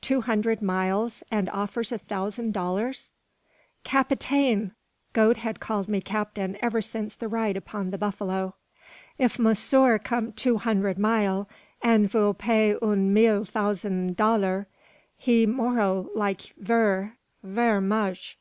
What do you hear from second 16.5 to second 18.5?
ver, ver moch.